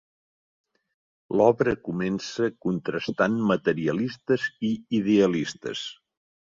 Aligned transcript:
L'obra 1.41 1.75
comença 1.91 2.49
contrastant 2.67 3.39
materialistes 3.55 4.51
i 4.73 4.77
idealistes. 5.03 5.89